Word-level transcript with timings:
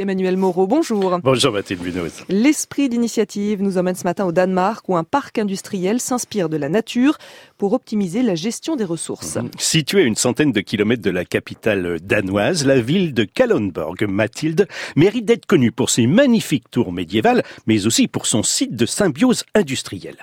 Emmanuel 0.00 0.36
Moreau, 0.36 0.68
bonjour. 0.68 1.18
Bonjour 1.24 1.52
Mathilde 1.52 1.82
Munoz. 1.82 2.22
L'esprit 2.28 2.88
d'initiative 2.88 3.60
nous 3.60 3.78
emmène 3.78 3.96
ce 3.96 4.04
matin 4.04 4.26
au 4.26 4.30
Danemark 4.30 4.88
où 4.88 4.96
un 4.96 5.02
parc 5.02 5.40
industriel 5.40 5.98
s'inspire 5.98 6.48
de 6.48 6.56
la 6.56 6.68
nature 6.68 7.18
pour 7.56 7.72
optimiser 7.72 8.22
la 8.22 8.36
gestion 8.36 8.76
des 8.76 8.84
ressources. 8.84 9.38
Mhm. 9.38 9.50
Située 9.58 10.02
à 10.02 10.04
une 10.04 10.14
centaine 10.14 10.52
de 10.52 10.60
kilomètres 10.60 11.02
de 11.02 11.10
la 11.10 11.24
capitale 11.24 11.98
danoise, 12.00 12.64
la 12.64 12.80
ville 12.80 13.12
de 13.12 13.24
Kalundborg, 13.24 14.06
Mathilde, 14.08 14.68
mérite 14.94 15.24
d'être 15.24 15.46
connue 15.46 15.72
pour 15.72 15.90
ses 15.90 16.06
magnifiques 16.06 16.70
tours 16.70 16.92
médiévales, 16.92 17.42
mais 17.66 17.84
aussi 17.84 18.06
pour 18.06 18.26
son 18.26 18.44
site 18.44 18.76
de 18.76 18.86
symbiose 18.86 19.42
industrielle. 19.56 20.18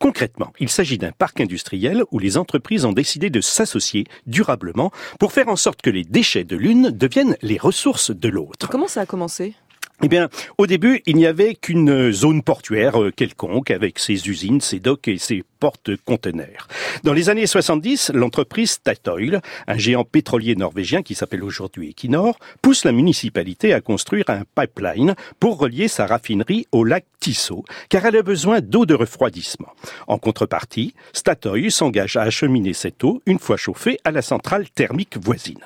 Concrètement, 0.00 0.54
il 0.58 0.70
s'agit 0.70 0.96
d'un 0.96 1.12
parc 1.12 1.42
industriel 1.42 2.04
où 2.10 2.18
les 2.18 2.38
entreprises 2.38 2.86
ont 2.86 2.92
décidé 2.92 3.28
de 3.28 3.42
s'associer 3.42 4.06
durablement 4.26 4.90
pour 5.18 5.30
faire 5.30 5.48
en 5.48 5.56
sorte 5.56 5.82
que 5.82 5.90
les 5.90 6.04
déchets 6.04 6.44
de 6.44 6.56
l'une 6.56 6.90
deviennent 6.90 7.36
les 7.42 7.58
ressources 7.58 8.10
de 8.10 8.28
l'autre. 8.30 8.70
Comment 8.70 8.88
ça 8.88 9.02
a 9.02 9.06
commencé? 9.06 9.54
Eh 10.02 10.08
bien, 10.08 10.28
au 10.56 10.66
début, 10.66 11.02
il 11.06 11.16
n'y 11.16 11.26
avait 11.26 11.54
qu'une 11.54 12.10
zone 12.10 12.42
portuaire 12.42 13.02
euh, 13.02 13.10
quelconque 13.10 13.70
avec 13.70 13.98
ses 13.98 14.28
usines, 14.28 14.62
ses 14.62 14.80
docks 14.80 15.08
et 15.08 15.18
ses 15.18 15.44
porte-conteneurs. 15.60 16.68
Dans 17.04 17.12
les 17.12 17.28
années 17.28 17.46
70, 17.46 18.12
l'entreprise 18.14 18.70
Statoil, 18.70 19.42
un 19.66 19.76
géant 19.76 20.04
pétrolier 20.04 20.56
norvégien 20.56 21.02
qui 21.02 21.14
s'appelle 21.14 21.44
aujourd'hui 21.44 21.90
Equinor, 21.90 22.38
pousse 22.62 22.84
la 22.84 22.92
municipalité 22.92 23.74
à 23.74 23.82
construire 23.82 24.24
un 24.28 24.44
pipeline 24.54 25.14
pour 25.38 25.58
relier 25.58 25.86
sa 25.86 26.06
raffinerie 26.06 26.66
au 26.72 26.84
lac 26.84 27.04
Tissot, 27.20 27.64
car 27.90 28.06
elle 28.06 28.16
a 28.16 28.22
besoin 28.22 28.62
d'eau 28.62 28.86
de 28.86 28.94
refroidissement. 28.94 29.74
En 30.06 30.16
contrepartie, 30.16 30.94
Statoil 31.12 31.70
s'engage 31.70 32.16
à 32.16 32.22
acheminer 32.22 32.72
cette 32.72 33.04
eau, 33.04 33.20
une 33.26 33.38
fois 33.38 33.58
chauffée, 33.58 33.98
à 34.04 34.10
la 34.10 34.22
centrale 34.22 34.70
thermique 34.70 35.18
voisine. 35.18 35.60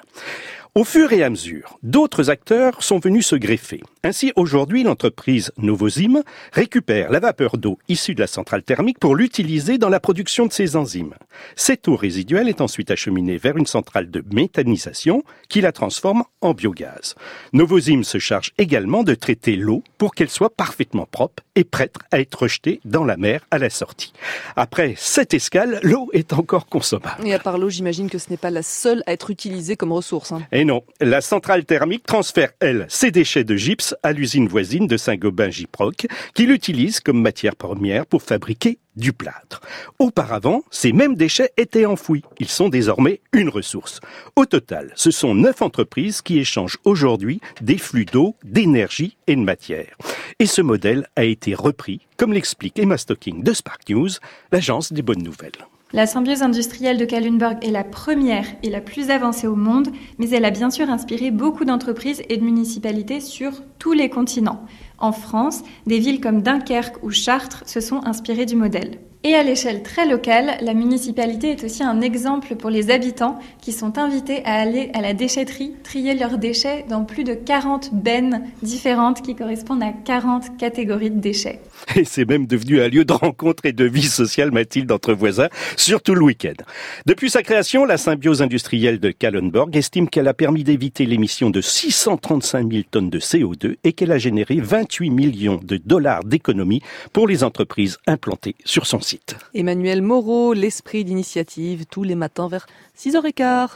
Au 0.77 0.83
fur 0.83 1.13
et 1.13 1.23
à 1.23 1.31
mesure, 1.31 1.79
d'autres 1.85 2.31
acteurs 2.31 2.83
sont 2.83 2.99
venus 2.99 3.29
se 3.29 3.37
greffer. 3.37 3.81
Ainsi, 4.03 4.33
aujourd'hui, 4.35 4.83
l'entreprise 4.83 5.53
Novozymes 5.57 6.25
récupère 6.53 7.13
la 7.13 7.21
vapeur 7.21 7.59
d'eau 7.59 7.79
issue 7.89 8.17
de 8.17 8.21
la 8.21 8.27
centrale 8.27 8.65
thermique 8.65 8.99
pour 8.99 9.15
l'utiliser 9.15 9.79
dans 9.79 9.89
la 9.89 10.01
production 10.01 10.47
de 10.47 10.53
ses 10.53 10.75
enzymes. 10.75 11.15
Cette 11.55 11.87
eau 11.87 11.95
résiduelle 11.95 12.49
est 12.49 12.61
ensuite 12.61 12.91
acheminée 12.91 13.37
vers 13.37 13.57
une 13.57 13.67
centrale 13.67 14.11
de 14.11 14.25
méthanisation 14.33 15.23
qui 15.49 15.61
la 15.61 15.71
transforme 15.71 16.25
en 16.41 16.55
biogaz. 16.55 17.15
Novozymes 17.53 18.03
se 18.03 18.19
charge 18.19 18.51
également 18.59 19.05
de 19.05 19.15
traiter 19.15 19.55
l'eau 19.55 19.85
pour 19.97 20.13
qu'elle 20.13 20.29
soit 20.29 20.57
parfaitement 20.57 21.07
propre 21.07 21.45
et 21.55 21.63
prête 21.63 21.95
à 22.11 22.19
être 22.19 22.43
rejetée 22.43 22.81
dans 22.85 23.05
la 23.05 23.17
mer 23.17 23.47
à 23.53 23.59
la 23.59 23.71
sortie. 23.71 24.13
Après 24.57 24.95
cette 24.97 25.35
escale, 25.35 25.79
l'eau 25.85 26.11
est 26.13 26.33
encore 26.33 26.67
consommable. 26.67 27.25
Et 27.25 27.33
à 27.33 27.39
part 27.39 27.59
l'eau, 27.59 27.71
j'imagine 27.71 28.11
que 28.11 28.19
ce 28.19 28.29
n'est 28.29 28.37
pas 28.37 28.51
la 28.51 28.65
seule 28.65 29.05
à 29.07 29.13
être 29.13 29.31
utilisée 29.31 29.77
comme 29.77 29.93
ressource. 29.93 30.33
Hein 30.33 30.43
non, 30.65 30.83
la 31.01 31.21
centrale 31.21 31.65
thermique 31.65 32.07
transfère, 32.07 32.51
elle, 32.61 32.87
ses 32.89 33.11
déchets 33.11 33.45
de 33.45 33.57
gypse 33.57 33.95
à 34.03 34.13
l'usine 34.13 34.49
voisine 34.49 34.87
de 34.87 34.97
Saint-Gobain-Giproc, 34.97 36.07
qui 36.35 36.47
l'utilise 36.47 37.01
comme 37.01 37.21
matière 37.21 37.57
première 37.57 38.07
pour 38.07 38.23
fabriquer 38.23 38.79
du 38.97 39.13
plâtre. 39.13 39.61
Auparavant, 39.99 40.63
ces 40.71 40.93
mêmes 40.93 41.17
déchets 41.17 41.51
étaient 41.57 41.87
enfouis. 41.87 42.23
Ils 42.39 42.49
sont 42.49 42.69
désormais 42.69 43.21
une 43.33 43.49
ressource. 43.49 44.01
Au 44.37 44.47
total, 44.47 44.93
ce 44.95 45.11
sont 45.11 45.35
neuf 45.35 45.63
entreprises 45.63 46.23
qui 46.23 46.39
échangent 46.39 46.79
aujourd'hui 46.85 47.41
des 47.61 47.79
flux 47.79 48.05
d'eau, 48.05 48.37
d'énergie 48.45 49.17
et 49.27 49.37
de 49.37 49.41
matière. 49.41 49.97
Et 50.39 50.47
ce 50.47 50.63
modèle 50.63 51.09
a 51.17 51.25
été 51.25 51.55
repris, 51.55 52.07
comme 52.17 52.33
l'explique 52.33 52.79
Emma 52.79 52.99
Stocking 52.99 53.43
de 53.43 53.53
Spark 53.53 53.89
News, 53.89 54.11
l'agence 54.53 54.93
des 54.93 55.03
bonnes 55.03 55.23
nouvelles. 55.23 55.53
La 55.95 56.09
symbiose 56.09 56.43
industrielle 56.43 56.99
de 56.99 57.05
Kalundborg 57.05 57.59
est 57.63 57.71
la 57.71 57.85
première 57.85 58.47
et 58.65 58.69
la 58.69 58.81
plus 58.81 59.11
avancée 59.11 59.47
au 59.47 59.55
monde, 59.55 59.91
mais 60.19 60.29
elle 60.31 60.45
a 60.45 60.51
bien 60.51 60.69
sûr 60.69 60.91
inspiré 60.91 61.31
beaucoup 61.31 61.65
d'entreprises 61.65 62.21
et 62.29 62.37
de 62.37 62.43
municipalités 62.43 63.21
sur 63.21 63.63
tous 63.85 63.93
les 63.93 64.09
continents. 64.09 64.65
En 64.97 65.13
France, 65.13 65.63
des 65.87 65.99
villes 65.99 66.19
comme 66.19 66.41
Dunkerque 66.41 67.03
ou 67.03 67.11
Chartres 67.11 67.65
se 67.67 67.81
sont 67.81 68.01
inspirées 68.07 68.47
du 68.47 68.57
modèle. 68.57 68.99
Et 69.27 69.35
à 69.35 69.43
l'échelle 69.43 69.83
très 69.83 70.07
locale, 70.07 70.59
la 70.61 70.75
municipalité 70.75 71.51
est 71.51 71.65
aussi 71.65 71.83
un 71.83 72.03
exemple 72.03 72.57
pour 72.57 72.69
les 72.69 72.91
habitants 72.91 73.39
qui 73.63 73.73
sont 73.73 73.97
invités 73.97 74.45
à 74.45 74.55
aller 74.57 74.91
à 74.93 75.01
la 75.01 75.15
déchetterie 75.15 75.73
trier 75.83 76.15
leurs 76.15 76.37
déchets 76.37 76.85
dans 76.91 77.05
plus 77.05 77.25
de 77.25 77.33
40 77.33 77.95
bennes 77.95 78.43
différentes 78.63 79.23
qui 79.23 79.35
correspondent 79.35 79.83
à 79.83 79.93
40 79.93 80.59
catégories 80.59 81.11
de 81.11 81.21
déchets. 81.21 81.61
Et 81.97 82.05
c'est 82.05 82.29
même 82.29 82.47
devenu 82.47 82.83
un 82.83 82.89
lieu 82.89 83.07
de 83.07 83.15
rencontre 83.15 83.65
et 83.65 83.73
de 83.73 83.87
vie 83.87 84.03
sociale, 84.03 84.51
Mathilde, 84.51 84.93
entre 84.93 85.15
voisins, 85.15 85.49
surtout 85.79 86.15
le 86.15 86.23
week-end. 86.23 86.63
Depuis 87.07 87.31
sa 87.31 87.43
création, 87.43 87.87
la 87.87 87.97
symbiose 87.97 88.43
industrielle 88.43 89.01
de 89.01 89.11
Kallenborg 89.11 89.75
estime 89.75 90.11
qu'elle 90.11 90.29
a 90.29 90.35
permis 90.35 90.65
d'éviter 90.65 91.07
l'émission 91.07 91.49
de 91.49 91.63
635 91.63 92.71
000 92.71 92.83
tonnes 92.91 93.11
de 93.11 93.21
CO2 93.21 93.74
et 93.83 93.93
qu'elle 93.93 94.13
a 94.13 94.19
généré 94.19 94.61
28 94.61 95.11
millions 95.11 95.61
de 95.63 95.77
dollars 95.77 96.25
d'économies 96.25 96.83
pour 97.13 97.27
les 97.27 97.43
entreprises 97.45 97.99
implantées 98.07 98.55
sur 98.65 98.87
son 98.87 99.01
site. 99.01 99.37
Emmanuel 99.55 100.03
Moreau, 100.03 100.53
l'esprit 100.53 101.05
d'initiative, 101.05 101.87
tous 101.91 102.03
les 102.03 102.15
matins 102.15 102.49
vers 102.49 102.67
6h15. 102.99 103.69